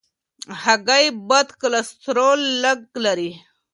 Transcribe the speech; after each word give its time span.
هګۍ 0.63 1.05
بد 1.29 1.47
کلسترول 1.61 2.41
لږ 2.63 2.79
لري. 3.05 3.31